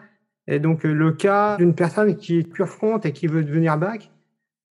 [0.48, 4.12] Et donc, le cas d'une personne qui est pure front et qui veut devenir back,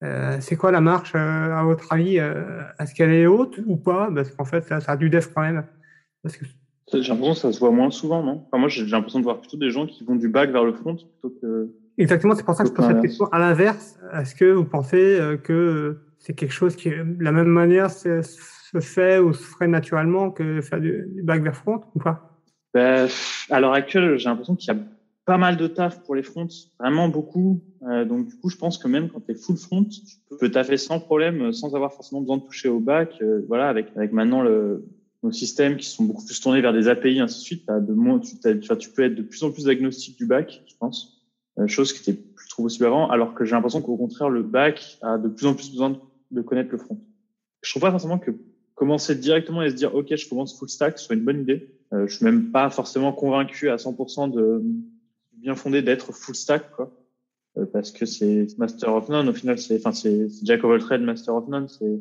[0.03, 3.77] euh, c'est quoi la marche, euh, à votre avis euh, Est-ce qu'elle est haute ou
[3.77, 4.09] pas?
[4.13, 5.63] Parce qu'en fait, ça, ça, a du dev quand même.
[6.23, 6.45] Parce que...
[6.93, 8.43] J'ai l'impression que ça se voit moins souvent, non?
[8.47, 10.73] Enfin, Moi, j'ai l'impression de voir plutôt des gens qui vont du back vers le
[10.73, 11.73] front plutôt que.
[12.01, 13.25] Exactement, c'est pour ça que je pose cette question.
[13.31, 17.89] À l'inverse, est-ce que vous pensez que c'est quelque chose qui, de la même manière,
[18.71, 22.37] se fait ou se ferait naturellement que faire du, back vers front ou pas?
[22.73, 23.07] Ben,
[23.49, 24.79] À l'heure actuelle, j'ai l'impression qu'il y a
[25.25, 26.47] pas mal de taf pour les fronts,
[26.79, 27.61] vraiment beaucoup.
[27.83, 30.01] Euh, donc du coup, je pense que même quand tu es full front, tu
[30.39, 33.17] peux taffer sans problème, euh, sans avoir forcément besoin de toucher au back.
[33.21, 34.85] Euh, voilà, avec avec maintenant le,
[35.23, 37.69] nos systèmes qui sont beaucoup plus tournés vers des API, ainsi de suite.
[37.69, 40.63] As de moins, tu, as, tu peux être de plus en plus agnostique du back,
[40.67, 41.20] je pense.
[41.59, 44.41] Euh, chose qui était plus trop possible avant, alors que j'ai l'impression qu'au contraire, le
[44.41, 45.99] back a de plus en plus besoin
[46.31, 46.99] de, connaître le front.
[47.61, 48.31] Je trouve pas forcément que
[48.75, 51.75] commencer directement et se dire ok, je commence full stack soit une bonne idée.
[51.93, 54.63] Euh, je suis même pas forcément convaincu à 100% de
[55.33, 56.95] bien fondé d'être full stack, quoi.
[57.57, 59.27] Euh, parce que c'est Master of None.
[59.27, 61.67] Au final, c'est, enfin, c'est Jack of all trades, Master of None.
[61.67, 61.99] C'est,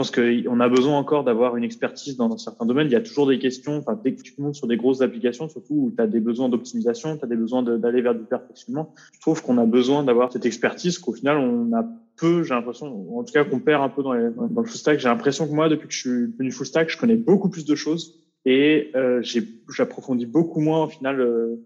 [0.00, 2.86] pense qu'on a besoin encore d'avoir une expertise dans, certains domaines.
[2.86, 5.46] Il y a toujours des questions, enfin, dès que tu montes sur des grosses applications,
[5.50, 8.94] surtout où tu as des besoins d'optimisation, tu as des besoins d'aller vers du perfectionnement.
[9.12, 11.84] Je trouve qu'on a besoin d'avoir cette expertise qu'au final, on a
[12.16, 14.32] peu, j'ai l'impression, en tout cas, qu'on perd un peu dans, le
[14.64, 15.00] full stack.
[15.00, 17.66] J'ai l'impression que moi, depuis que je suis devenu full stack, je connais beaucoup plus
[17.66, 19.22] de choses et euh,
[19.68, 21.56] j'approfondis beaucoup moins, au final, euh,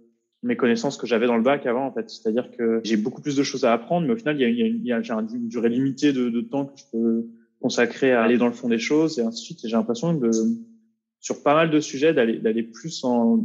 [0.42, 2.10] mes connaissances que j'avais dans le bac avant en fait.
[2.10, 4.48] C'est-à-dire que j'ai beaucoup plus de choses à apprendre, mais au final, il y a,
[4.48, 7.26] il y a, une durée limitée de, de, temps que je peux
[7.64, 9.64] consacrer à aller dans le fond des choses et ainsi de suite.
[9.64, 10.30] Et j'ai l'impression de,
[11.18, 13.42] sur pas mal de sujets, d'aller d'aller plus en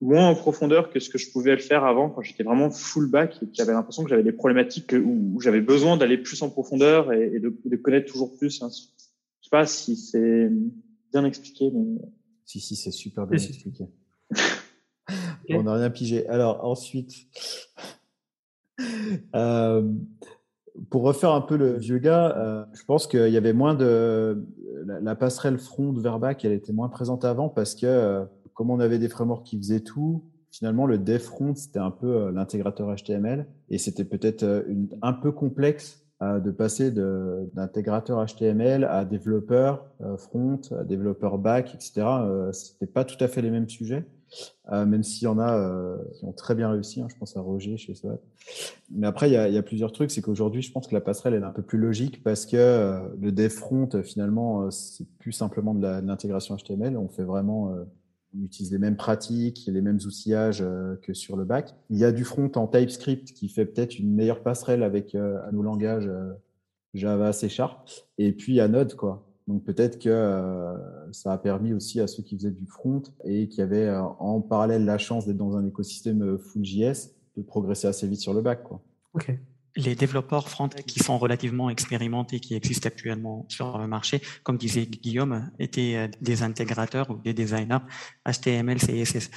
[0.00, 3.10] moins en profondeur que ce que je pouvais le faire avant quand j'étais vraiment full
[3.10, 7.12] back et j'avais l'impression que j'avais des problématiques où, j'avais besoin d'aller plus en profondeur
[7.12, 8.62] et, de, de, connaître toujours plus.
[8.62, 8.70] Hein.
[8.70, 10.48] Je sais pas si c'est
[11.12, 12.00] bien expliqué, mais
[12.46, 13.84] si si c'est super bien expliqué.
[15.50, 16.26] On n'a rien pigé.
[16.28, 17.12] Alors ensuite,
[19.34, 19.82] euh,
[20.90, 24.46] pour refaire un peu le vieux gars, euh, je pense qu'il y avait moins de
[24.84, 28.80] la, passerelle front vers back, elle était moins présente avant parce que euh, comme on
[28.80, 33.46] avait des frameworks qui faisaient tout, finalement le dev front c'était un peu l'intégrateur HTML
[33.68, 34.64] et c'était peut-être
[35.02, 39.86] un peu complexe de passer d'intégrateur HTML à développeur
[40.18, 42.06] front, à développeur back, etc.
[42.52, 44.04] c'était pas tout à fait les mêmes sujets.
[44.72, 47.00] Euh, même s'il y en a euh, qui ont très bien réussi.
[47.00, 48.18] Hein, je pense à Roger chez SWAT.
[48.90, 50.10] Mais après, il y, a, y a plusieurs trucs.
[50.10, 53.00] C'est qu'aujourd'hui, je pense que la passerelle est un peu plus logique parce que euh,
[53.20, 56.96] le dev front, finalement, c'est plus simplement de l'intégration HTML.
[56.96, 57.74] On fait vraiment,
[58.36, 60.64] on utilise les mêmes pratiques, les mêmes outillages
[61.02, 61.74] que sur le back.
[61.90, 65.50] Il y a du front en TypeScript qui fait peut-être une meilleure passerelle avec à
[65.52, 66.08] nos langages
[66.94, 67.88] Java, C Sharp.
[68.18, 69.26] Et puis a Node, quoi.
[69.46, 70.76] Donc peut-être que euh,
[71.12, 74.40] ça a permis aussi à ceux qui faisaient du front et qui avaient euh, en
[74.40, 78.32] parallèle la chance d'être dans un écosystème euh, full JS de progresser assez vite sur
[78.32, 78.62] le bac.
[78.62, 78.80] Quoi.
[79.76, 84.86] Les développeurs front qui sont relativement expérimentés, qui existent actuellement sur le marché, comme disait
[84.86, 87.78] Guillaume, étaient des intégrateurs ou des designers
[88.26, 89.30] HTML, CSS.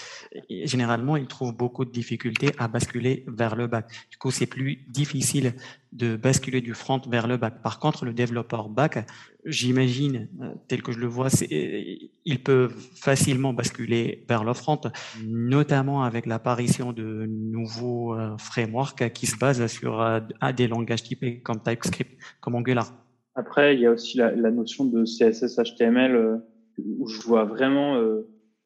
[0.65, 3.91] généralement, ils trouvent beaucoup de difficultés à basculer vers le bac.
[4.09, 5.53] Du coup, c'est plus difficile
[5.93, 7.61] de basculer du front vers le back.
[7.61, 9.07] Par contre, le développeur back,
[9.45, 14.81] j'imagine, euh, tel que je le vois, il peut facilement basculer vers le front,
[15.23, 20.19] notamment avec l'apparition de nouveaux euh, frameworks qui se basent sur euh,
[20.55, 22.91] des langages typés comme TypeScript, comme Angular.
[23.35, 26.41] Après, il y a aussi la, notion de CSS HTML
[26.77, 27.99] où je vois vraiment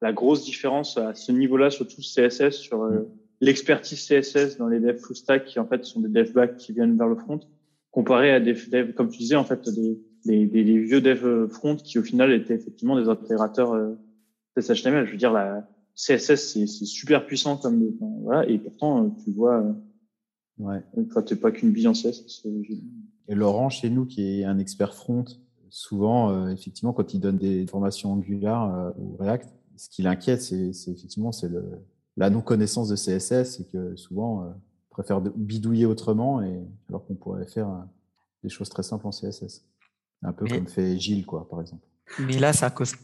[0.02, 2.86] la grosse différence à ce niveau-là, surtout CSS, sur
[3.42, 6.74] l'expertise CSS dans les devs full stack qui en fait sont des dev back qui
[6.74, 7.40] viennent vers le front,
[7.92, 11.76] comparé à des devs, comme tu disais, en fait, des, des, des, vieux dev front
[11.76, 13.96] qui au final étaient effectivement des intégrateurs euh,
[14.62, 15.06] HTML.
[15.06, 19.64] Je veux dire, la CSS c'est super puissant comme voilà, et pourtant euh, tu vois,
[19.64, 19.74] euh,
[20.60, 20.84] ouais.
[21.10, 22.46] Enfin, t'es pas qu'une bille en CSS.
[23.30, 25.26] Et Laurent, chez nous, qui est un expert front,
[25.70, 30.70] souvent, euh, effectivement, quand il donne des formations Angular ou React, ce qui l'inquiète, c'est
[30.70, 31.64] effectivement c'est le
[32.18, 34.48] la non-connaissance de CSS et que souvent, euh,
[34.92, 37.82] on préfère bidouiller autrement et, alors qu'on pourrait faire euh,
[38.44, 39.64] des choses très simples en CSS.
[40.24, 41.86] Un peu comme fait Gilles, quoi, par exemple.
[42.20, 42.96] Mais là, ça cause,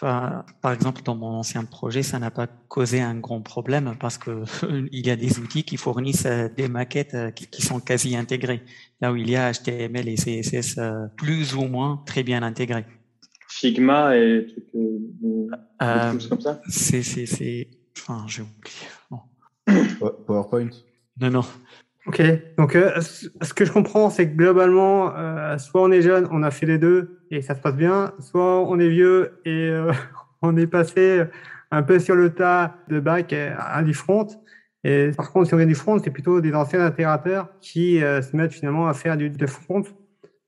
[0.00, 4.42] par exemple, dans mon ancien projet, ça n'a pas causé un grand problème parce que
[4.92, 8.62] il y a des outils qui fournissent euh, des maquettes qui sont quasi intégrées.
[9.00, 10.78] Là où il y a HTML et CSS
[11.16, 12.84] plus ou moins très bien intégrés.
[13.50, 14.64] Figma et trucs,
[15.82, 16.60] euh, comme ça.
[16.68, 20.10] C'est, c'est, c'est, Enfin, j'ai oublié.
[20.26, 20.70] PowerPoint
[21.20, 21.44] Non, non.
[22.06, 22.22] Ok,
[22.56, 26.42] donc euh, ce que je comprends, c'est que globalement, euh, soit on est jeune, on
[26.42, 29.92] a fait les deux et ça se passe bien, soit on est vieux et euh,
[30.42, 31.24] on est passé
[31.70, 34.26] un peu sur le tas de bac à, du front.
[34.82, 38.34] Et par contre, si on vient du front, c'est plutôt des anciens intégrateurs qui se
[38.34, 39.82] mettent finalement à faire du de front.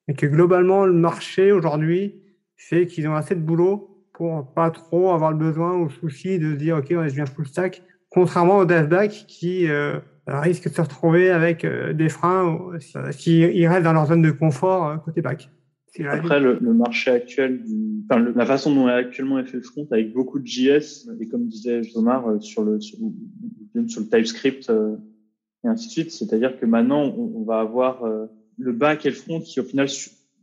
[0.09, 2.23] Et que globalement, le marché aujourd'hui
[2.57, 3.92] fait qu'ils ont assez de boulot
[4.23, 7.47] pour pas trop avoir le besoin ou le souci de dire ok je viens full
[7.47, 12.57] stack contrairement au dev back qui euh, risque de se retrouver avec euh, des freins
[12.73, 15.51] euh, restent dans leur zone de confort côté back.
[16.09, 17.63] Après, le, marché actuel,
[18.09, 21.49] enfin, la façon dont est actuellement fait le front avec beaucoup de JS, et comme
[21.49, 22.97] disait Jomar, sur le, sur,
[23.89, 24.73] sur le TypeScript
[25.65, 28.03] et ainsi de suite, c'est-à-dire que maintenant, on, on va avoir
[28.57, 29.87] le back et le front qui, au final,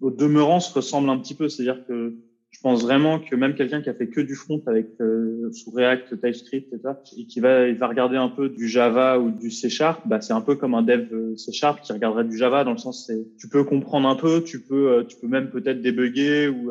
[0.01, 1.49] au demeurant, se ressemblent un petit peu.
[1.49, 2.13] C'est-à-dire que
[2.59, 5.71] je pense vraiment que même quelqu'un qui a fait que du front avec euh, sous
[5.71, 9.49] React, TypeScript et, et qui va, il va regarder un peu du Java ou du
[9.49, 12.37] C Sharp, bah c'est un peu comme un dev euh, C Sharp qui regarderait du
[12.37, 15.29] Java dans le sens c'est tu peux comprendre un peu, tu peux euh, tu peux
[15.29, 16.69] même peut-être débugger ou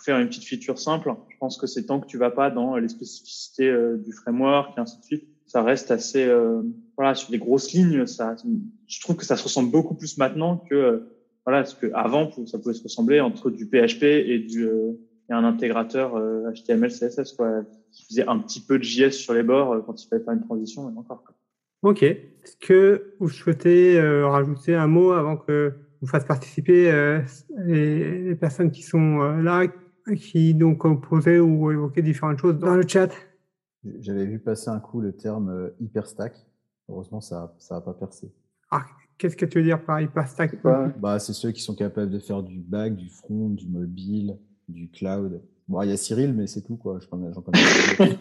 [0.00, 1.12] faire une petite feature simple.
[1.30, 4.80] Je pense que c'est tant que tu vas pas dans les spécificités du framework et
[4.80, 6.32] ainsi de suite, ça reste assez
[6.96, 8.06] voilà sur des grosses lignes.
[8.06, 8.36] Ça,
[8.86, 11.08] je trouve que ça se ressemble beaucoup plus maintenant que
[11.44, 14.68] voilà, parce que avant ça pouvait se ressembler entre du PHP et du
[15.28, 16.12] et un intégrateur
[16.54, 19.80] HTML, euh, CSS, quoi, qui faisait un petit peu de JS sur les bords euh,
[19.80, 21.22] quand il fallait faire une transition, et encore.
[21.24, 21.34] Quoi.
[21.82, 22.02] Ok.
[22.02, 26.92] Est-ce que vous souhaitez euh, rajouter un mot avant que vous fasse participer
[27.66, 29.66] les, personnes qui sont là,
[30.16, 33.10] qui donc ont posé ou évoqué différentes choses dans le chat?
[33.98, 36.36] J'avais vu passer un coup le terme hyperstack.
[36.88, 38.32] Heureusement, ça n'a pas percé.
[38.70, 38.84] Ah,
[39.18, 40.62] Qu'est-ce que tu veux dire par hyperstack?
[40.98, 44.88] Bah, C'est ceux qui sont capables de faire du back, du front, du mobile, du
[44.90, 45.40] cloud.
[45.68, 46.98] Bon, il y a Cyril, mais c'est tout, quoi.
[47.00, 48.16] Je connais, connais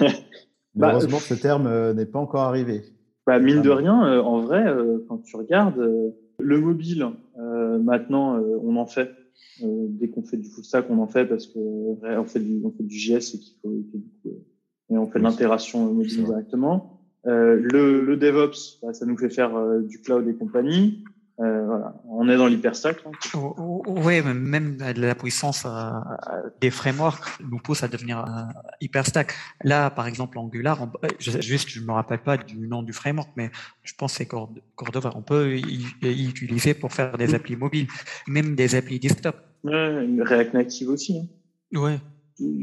[0.74, 2.82] bah, Heureusement, ce terme euh, n'est pas encore arrivé.
[3.26, 7.08] Bah, mine de rien, euh, en vrai, euh, quand tu regardes le mobile,
[7.80, 9.10] maintenant, on en fait.
[9.60, 12.70] dès qu'on fait du full stack, on en fait parce que on fait du, on
[12.70, 13.72] fait du JS et qu'il faut,
[14.90, 17.00] et on fait de l'intégration mobile directement.
[17.24, 21.04] le, le DevOps, bah, ça nous fait faire du cloud et compagnie.
[21.40, 21.94] Euh, voilà.
[22.08, 22.98] On est dans l'hyperstack.
[23.06, 23.12] Hein.
[23.86, 25.90] Oui, même la puissance euh,
[26.60, 28.42] des frameworks nous pousse à devenir euh,
[28.80, 29.34] hyperstack.
[29.62, 33.30] Là, par exemple, Angular, on, je, juste, je me rappelle pas du nom du framework,
[33.36, 33.50] mais
[33.84, 35.12] je pense que c'est Cordova.
[35.14, 37.86] On peut y, utiliser pour faire des applis mobiles,
[38.26, 39.36] même des applis desktop.
[39.62, 41.20] Ouais, React Native aussi.
[41.20, 41.78] Hein.
[41.78, 42.00] Ouais.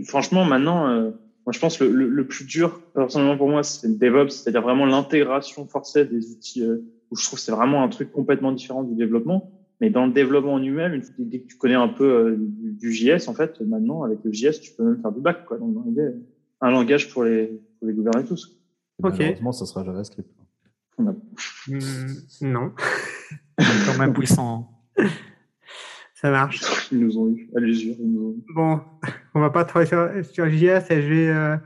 [0.05, 1.11] Franchement, maintenant, euh,
[1.45, 4.61] moi, je pense que le, le, plus dur, personnellement pour moi, c'est le DevOps, c'est-à-dire
[4.61, 6.63] vraiment l'intégration forcée des outils
[7.11, 9.51] où je trouve que c'est vraiment un truc complètement différent du développement.
[9.81, 13.27] Mais dans le développement en lui-même, dès que tu connais un peu euh, du, JS,
[13.27, 15.57] en fait, maintenant, avec le JS, tu peux même faire du back, quoi.
[15.57, 15.75] Donc,
[16.61, 18.57] un langage pour les, pour les gouverner tous.
[19.03, 19.19] Ok.
[19.19, 20.29] Malheureusement, ça sera JavaScript.
[20.97, 21.11] Hmm,
[22.41, 22.71] non.
[23.57, 24.71] quand même puissant.
[26.15, 26.89] Ça marche.
[26.91, 27.95] Ils nous ont eu à l'usure.
[28.55, 28.79] Bon,
[29.33, 31.57] on va pas travailler sur, sur JS et je vais euh,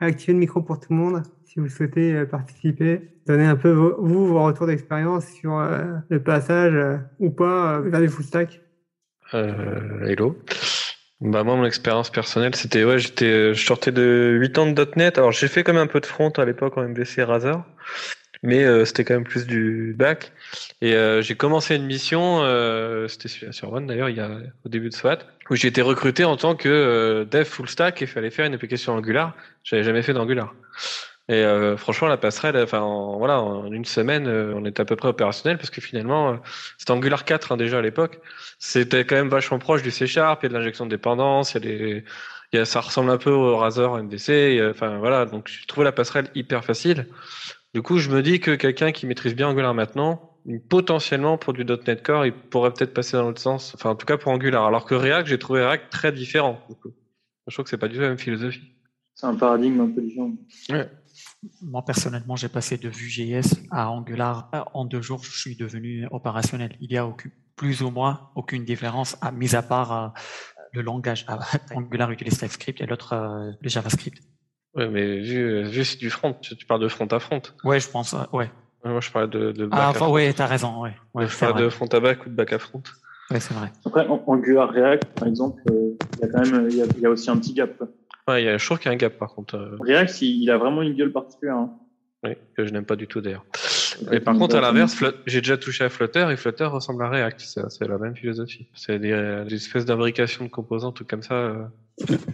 [0.00, 1.22] réactiver le micro pour tout le monde
[1.56, 6.22] si vous souhaitez euh, participer, donner un peu vous vos retours d'expérience sur euh, le
[6.22, 8.60] passage euh, ou pas vers les full stack.
[9.32, 10.36] hello.
[11.22, 15.16] Bah moi mon expérience personnelle c'était ouais j'étais je sortais de 8 ans de .NET
[15.16, 17.64] alors j'ai fait quand même un peu de front à l'époque en MVC Razer
[18.46, 20.32] mais euh, c'était quand même plus du bac.
[20.80, 24.08] Et euh, j'ai commencé une mission, euh, c'était sur One d'ailleurs,
[24.64, 25.18] au début de SWAT,
[25.50, 28.54] où j'ai été recruté en tant que dev full stack et il fallait faire une
[28.54, 29.34] application Angular.
[29.64, 30.54] J'avais jamais fait d'Angular.
[31.28, 31.44] Et
[31.76, 35.58] franchement, la passerelle, enfin, en, voilà, en une semaine, on était à peu près opérationnel
[35.58, 36.38] parce que finalement,
[36.78, 38.20] c'était Angular 4 hein, déjà à l'époque.
[38.60, 41.56] C'était quand même vachement proche du C Sharp, il y a de l'injection de dépendance,
[42.64, 44.64] ça ressemble un peu au Razor MVC.
[44.70, 47.06] Enfin voilà, donc je trouvé la passerelle hyper facile.
[47.76, 50.38] Du coup, je me dis que quelqu'un qui maîtrise bien Angular maintenant,
[50.70, 53.74] potentiellement pour du .NET Core, il pourrait peut-être passer dans l'autre sens.
[53.74, 54.64] Enfin, en tout cas pour Angular.
[54.64, 56.58] Alors que React, j'ai trouvé React très différent.
[57.46, 58.62] Je trouve que c'est pas du tout la même philosophie.
[59.14, 60.32] C'est un paradigme un peu différent.
[61.60, 64.48] Moi, personnellement, j'ai passé de Vue.js à Angular.
[64.72, 66.78] En deux jours, je suis devenu opérationnel.
[66.80, 67.06] Il y a
[67.56, 70.08] plus ou moins aucune différence, à, mis à part euh,
[70.72, 71.26] le langage.
[71.28, 71.40] Ah,
[71.74, 74.22] Angular utilise TypeScript et l'autre euh, le JavaScript.
[74.76, 77.42] Ouais, mais vu, vu c'est du front, tu, parles de front à front.
[77.64, 78.50] Ouais, je pense, ouais.
[78.84, 80.92] Moi, je parlais de, de back ah, enfin, ouais, t'as raison, ouais.
[81.14, 82.82] ouais je parle de front à back ou de back à front.
[83.30, 83.72] Ouais, c'est vrai.
[83.84, 87.10] Après, en Angular React, par exemple, euh, il y a quand même, il y a,
[87.10, 87.82] aussi un petit gap.
[88.28, 89.56] Ouais, il y a, je trouve qu'il y a un gap, par contre.
[89.56, 89.76] Euh.
[89.80, 91.56] React, il, a vraiment une gueule particulière.
[91.56, 91.74] Hein.
[92.22, 93.44] Oui, que je n'aime pas du tout d'ailleurs.
[94.12, 97.40] Et par contre, à l'inverse, j'ai déjà touché à Flutter et Flutter ressemble à React.
[97.68, 98.66] C'est la même philosophie.
[98.74, 101.34] C'est des, des, espèces d'imbrication de composants, tout comme ça.
[101.34, 101.64] Euh.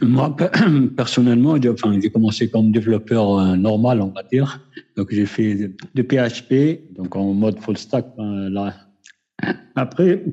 [0.00, 0.36] Moi,
[0.96, 4.60] personnellement, enfin, j'ai commencé comme développeur euh, normal, on va dire.
[4.96, 8.06] Donc, j'ai fait de PHP, donc en mode full stack.
[8.18, 8.74] Euh, là.
[9.74, 10.24] Après,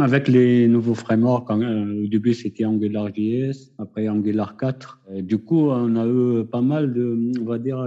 [0.00, 5.00] avec les nouveaux frameworks, euh, au début c'était AngularJS, après Angular 4.
[5.20, 7.86] du coup, on a eu pas mal de, on va dire,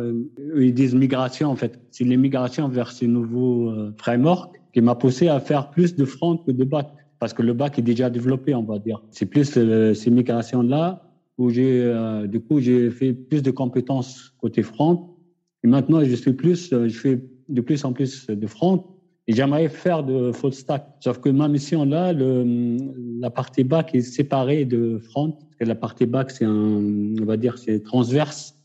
[0.55, 1.79] ils disent migration en fait.
[1.91, 6.37] C'est les migrations vers ces nouveaux frameworks qui m'a poussé à faire plus de front
[6.37, 6.87] que de back
[7.19, 9.01] parce que le bac est déjà développé, on va dire.
[9.11, 11.03] C'est plus euh, ces migrations-là
[11.37, 15.15] où j'ai, euh, du coup, j'ai fait plus de compétences côté front.
[15.63, 18.85] Et maintenant, je suis plus, euh, je fais de plus en plus de front.
[19.27, 20.87] J'aimerais faire de full stack.
[21.01, 22.77] Sauf que ma mission là, le,
[23.19, 25.37] la partie bac est séparée de front.
[25.59, 28.55] La partie bac, c'est on va dire, c'est transverse.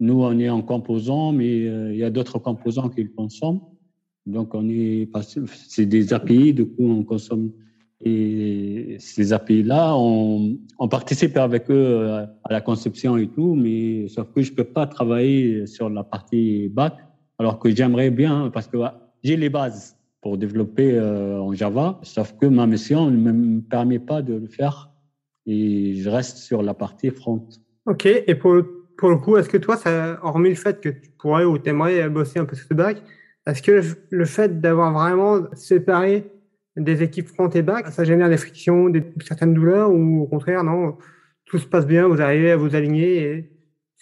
[0.00, 3.60] Nous, on est en composant, mais il y a d'autres composants qui le consomment.
[4.24, 5.08] Donc, on est
[5.46, 7.52] c'est des API, du coup, on consomme
[8.04, 14.08] et ces API-là, on, on, participe avec eux euh, à la conception et tout, mais
[14.08, 16.94] sauf que je peux pas travailler sur la partie back,
[17.38, 18.76] alors que j'aimerais bien, parce que
[19.22, 23.98] j'ai les bases pour développer euh, en Java, sauf que ma mission ne me permet
[23.98, 24.90] pas de le faire
[25.46, 27.48] et je reste sur la partie front.
[27.86, 28.62] Ok, et pour,
[28.96, 29.76] pour le coup, est-ce que toi,
[30.22, 33.02] hormis le fait que tu pourrais ou tu aimerais bosser un peu sur le back,
[33.46, 36.30] est-ce que le fait d'avoir vraiment séparé
[36.76, 38.90] des équipes front et back, ça génère des frictions,
[39.24, 40.96] certaines douleurs ou au contraire, non,
[41.44, 43.51] tout se passe bien, vous arrivez à vous aligner et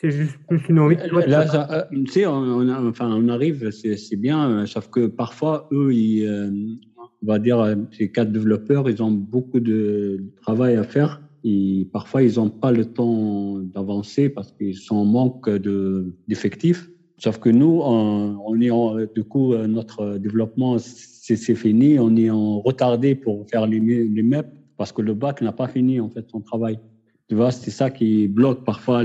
[0.00, 0.96] c'est juste plus une envie.
[1.26, 5.92] Là, euh, tu sais, on, enfin, on arrive, c'est bien, euh, sauf que parfois, eux,
[5.92, 6.50] ils, euh,
[7.22, 11.20] on va dire, ces quatre développeurs, ils ont beaucoup de travail à faire.
[11.44, 15.48] Et parfois, ils n'ont pas le temps d'avancer parce qu'ils sont en manque
[16.28, 16.90] d'effectifs.
[17.18, 22.30] Sauf que nous, on, on est en, du coup, notre développement c'est fini, on est
[22.30, 26.10] en retardé pour faire les, les MEP parce que le bac n'a pas fini en
[26.10, 26.78] fait son travail.
[27.28, 29.04] Tu vois, c'est ça qui bloque parfois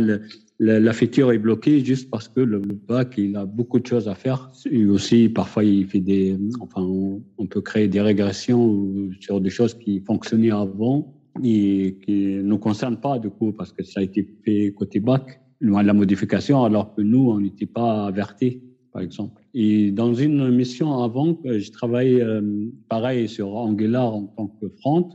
[0.60, 4.16] la feature est bloquée juste parce que le, bac il a beaucoup de choses à
[4.16, 9.50] faire et aussi parfois il fait des enfin on, peut créer des régressions sur des
[9.50, 11.14] choses qui fonctionnaient avant
[11.44, 15.42] et qui ne concernent pas du coup parce que ça a été fait côté bac
[15.60, 18.62] la modification alors que nous on n'était pas avertis
[18.96, 19.44] par exemple.
[19.54, 22.42] Et dans une mission avant, je travaillais euh,
[22.88, 25.10] pareil sur Angular en tant que front,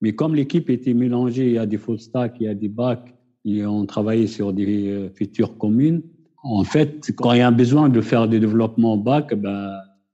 [0.00, 2.70] mais comme l'équipe était mélangée, il y a des full stack, il y a des
[2.70, 6.02] back, et on travaillait sur des euh, features communes.
[6.42, 9.72] En fait, quand il y a besoin de faire des développements back, ben,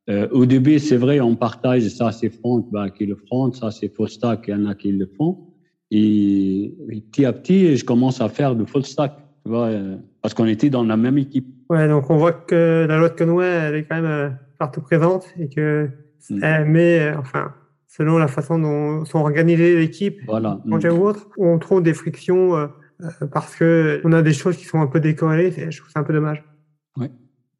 [0.09, 3.71] euh, au début, c'est vrai, on partage ça, c'est front, bah, qui le front, ça,
[3.71, 5.39] c'est full stack, il y en a qui le font.
[5.91, 9.71] Et, petit à petit, je commence à faire du full stack, tu vois,
[10.21, 11.47] parce qu'on était dans la même équipe.
[11.69, 14.81] Ouais, donc on voit que la loi de Conway, elle est quand même euh, partout
[14.81, 15.91] présente et que
[16.31, 16.43] mm.
[16.43, 17.53] euh, enfin,
[17.87, 20.61] selon la façon dont sont organisées l'équipe, voilà.
[20.65, 22.67] ou autre, on trouve des frictions euh,
[23.33, 25.51] parce que on a des choses qui sont un peu décorrélées.
[25.71, 26.45] Je trouve c'est un peu dommage.
[26.97, 27.11] Ouais.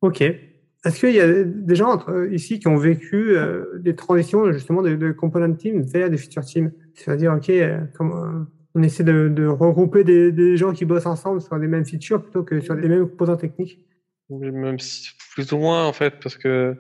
[0.01, 0.23] Ok.
[0.23, 3.35] Est-ce qu'il y a des gens ici qui ont vécu
[3.81, 6.71] des transitions justement de, de component team vers des feature teams?
[6.95, 7.51] C'est-à-dire, ok,
[7.95, 8.47] comme,
[8.77, 12.23] on essaie de, de regrouper des, des, gens qui bossent ensemble sur les mêmes features
[12.23, 13.81] plutôt que sur les mêmes composants techniques?
[14.29, 16.77] Même si, plus ou moins, en fait, parce que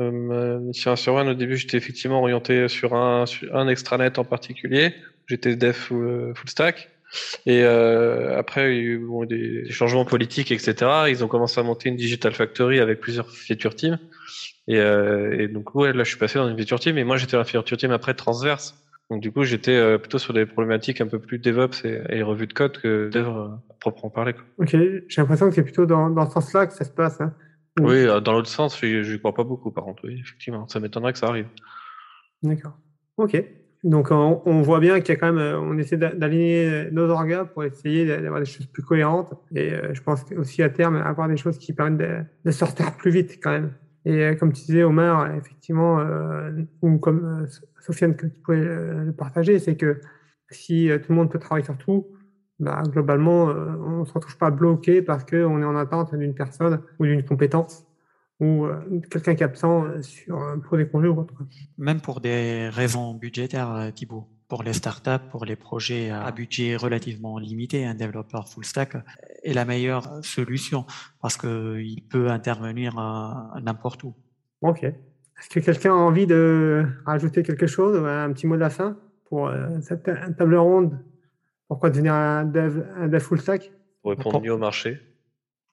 [0.00, 4.94] euh, sur One, au début, j'étais effectivement orienté sur un, un extranet en particulier.
[5.26, 6.90] J'étais dev full, full, stack.
[7.46, 10.74] Et euh, après, il y a eu bon, des changements politiques, etc.
[11.08, 13.98] Ils ont commencé à monter une digital factory avec plusieurs feature teams.
[14.68, 16.98] Et, euh, et donc, ouais, là, je suis passé dans une feature team.
[16.98, 18.74] Et moi, j'étais dans la feature team après transverse.
[19.10, 22.22] Donc, du coup, j'étais euh, plutôt sur des problématiques un peu plus DevOps et, et
[22.22, 24.32] revue de code que euh, à proprement parler.
[24.32, 24.42] Quoi.
[24.58, 27.20] Ok, j'ai l'impression que c'est plutôt dans, dans ce sens-là que ça se passe.
[27.20, 27.32] Hein.
[27.78, 30.06] Oui, euh, dans l'autre sens, je je crois pas beaucoup, par contre.
[30.06, 31.46] Oui, effectivement, ça m'étonnerait que ça arrive.
[32.42, 32.76] D'accord.
[33.16, 33.42] Ok.
[33.86, 36.90] Donc on, on voit bien qu'il y a quand même, euh, on essaie d'a- d'aligner
[36.90, 40.68] nos orgas pour essayer d'avoir des choses plus cohérentes et euh, je pense aussi à
[40.70, 43.70] terme avoir des choses qui permettent de, de sortir plus vite quand même.
[44.04, 46.50] Et euh, comme tu disais Omar, effectivement, euh,
[46.82, 47.46] ou comme euh,
[47.80, 50.00] Sofiane que tu pouvais euh, le partager, c'est que
[50.50, 52.08] si euh, tout le monde peut travailler sur tout,
[52.58, 56.34] bah, globalement, euh, on ne se retrouve pas bloqué parce qu'on est en attente d'une
[56.34, 57.85] personne ou d'une compétence
[58.40, 61.34] ou euh, quelqu'un qui est absent euh, sur, euh, pour des congés ou autre.
[61.78, 64.26] Même pour des raisons budgétaires, Thibaut.
[64.48, 68.96] Pour les startups, pour les projets à budget relativement limité, un développeur full stack
[69.42, 70.84] est la meilleure solution
[71.20, 72.94] parce qu'il peut intervenir
[73.60, 74.14] n'importe où.
[74.60, 74.84] Ok.
[74.84, 78.96] Est-ce que quelqu'un a envie de rajouter quelque chose, un petit mot de la fin
[79.28, 79.50] pour
[79.82, 80.96] cette ta- table ronde?
[81.66, 83.72] Pourquoi devenir un dev, un dev full stack?
[84.02, 85.00] Pour répondre mieux au marché.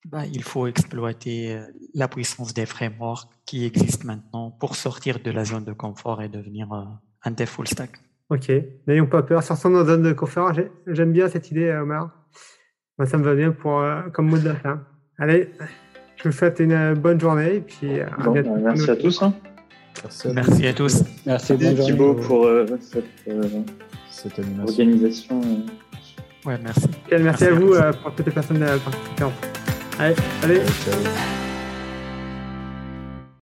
[0.05, 1.61] Bah, il faut exploiter euh,
[1.93, 6.27] la puissance des frameworks qui existent maintenant pour sortir de la zone de confort et
[6.29, 6.83] devenir euh,
[7.23, 7.91] un dev full stack.
[8.29, 8.51] Ok.
[8.87, 9.41] N'ayons pas peur.
[9.43, 10.53] Sortons de notre zone de confort.
[10.53, 12.11] J'ai- J'aime bien cette idée, euh, Omar.
[12.97, 14.83] Moi, ça me va bien pour, euh, comme mot de la fin.
[15.17, 15.51] Allez,
[16.17, 18.53] je vous souhaite une bonne journée et puis euh, à Bon, bientôt.
[18.55, 19.21] bah, merci à tous.
[19.23, 19.33] Hein.
[20.03, 21.03] Merci à, Merci à tous.
[21.25, 21.75] Merci, journée.
[21.75, 23.41] Thibaut pour euh, cette euh,
[24.09, 24.65] cette animation.
[24.67, 25.41] organisation.
[26.45, 26.87] Ouais, merci.
[27.09, 29.52] Merci, Merci à à vous euh, pour toutes les personnes participantes.
[30.03, 30.65] Allez, allez.
[30.83, 31.42] Ciao.